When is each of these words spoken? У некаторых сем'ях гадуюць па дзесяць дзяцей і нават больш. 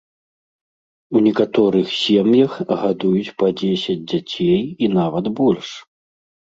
У 1.19 1.21
некаторых 1.27 1.87
сем'ях 2.01 2.53
гадуюць 2.87 3.35
па 3.39 3.47
дзесяць 3.63 4.01
дзяцей 4.09 4.61
і 4.61 4.85
нават 4.99 5.25
больш. 5.41 5.67